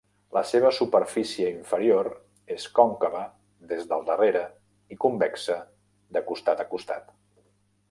[0.35, 2.09] La seva superfície inferior
[2.55, 3.21] és còncava
[3.73, 4.43] des del darrere
[4.97, 5.59] i convexa
[6.17, 7.17] de costat a costat.